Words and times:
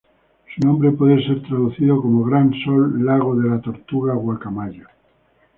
Su 0.55 0.65
nombre 0.65 0.89
puede 0.93 1.23
ser 1.27 1.43
traducido 1.43 2.01
como 2.01 2.25
"Gran 2.25 2.51
Sol 2.65 3.05
Lago 3.05 3.35
de 3.35 3.47
la 3.49 3.61
Tortuga 3.61 4.15
Guacamaya". 4.15 4.87